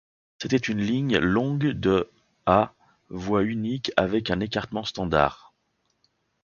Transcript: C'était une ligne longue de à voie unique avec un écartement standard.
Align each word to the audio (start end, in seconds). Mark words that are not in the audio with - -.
C'était 0.41 0.57
une 0.57 0.81
ligne 0.81 1.19
longue 1.19 1.73
de 1.73 2.09
à 2.47 2.73
voie 3.09 3.43
unique 3.43 3.91
avec 3.97 4.31
un 4.31 4.39
écartement 4.39 4.83
standard. 4.83 5.53